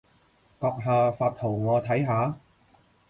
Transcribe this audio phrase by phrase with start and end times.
[0.59, 2.35] 閣下發圖我睇下